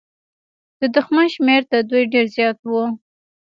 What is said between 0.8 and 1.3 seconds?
دښمن